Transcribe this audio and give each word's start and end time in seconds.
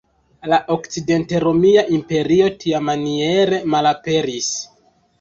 La 0.53 0.57
Okcident-Romia 0.75 1.85
Imperio 1.99 2.49
tiamaniere 2.65 3.63
malaperis. 3.77 4.53